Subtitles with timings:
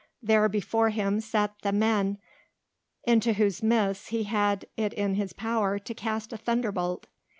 [0.19, 2.17] There before him sat the men
[3.03, 7.05] into whose midst he had it in his power to cast a thunderbolt.